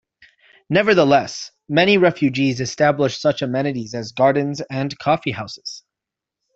Nevertheless, 0.67 1.51
many 1.69 1.99
refugees 1.99 2.59
established 2.59 3.21
such 3.21 3.43
amenities 3.43 3.93
as 3.93 4.13
gardens 4.13 4.59
and 4.67 4.97
coffee 4.97 5.29
houses. 5.33 5.83